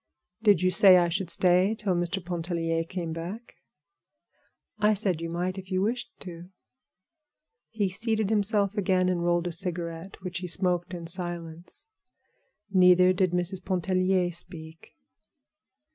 [0.41, 2.25] "Did you say I should stay till Mr.
[2.25, 3.57] Pontellier came back?"
[4.79, 6.49] "I said you might if you wished to."
[7.69, 11.85] He seated himself again and rolled a cigarette, which he smoked in silence.
[12.71, 13.63] Neither did Mrs.
[13.63, 14.95] Pontellier speak.